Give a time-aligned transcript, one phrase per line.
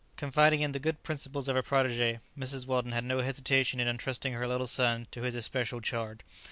[0.17, 2.65] Confiding in the good principles of her protégé, Mrs.
[2.65, 6.21] Weldon had no hesitation in entrusting her little son to his especial charge.